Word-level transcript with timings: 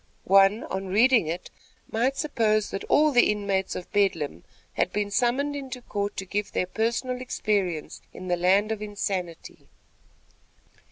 One, 0.23 0.63
on 0.63 0.87
reading 0.87 1.27
it, 1.27 1.51
might 1.91 2.17
suppose 2.17 2.71
that 2.71 2.83
all 2.85 3.11
the 3.11 3.29
inmates 3.29 3.75
of 3.75 3.91
Bedlam 3.91 4.43
had 4.73 4.91
been 4.91 5.11
summoned 5.11 5.55
into 5.55 5.79
court 5.83 6.17
to 6.17 6.25
give 6.25 6.53
their 6.53 6.65
personal 6.65 7.21
experience 7.21 8.01
in 8.11 8.27
the 8.27 8.35
land 8.35 8.71
of 8.71 8.81
insanity. 8.81 9.67